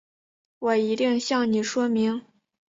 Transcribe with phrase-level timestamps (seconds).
[0.57, 2.25] 我一定向你说明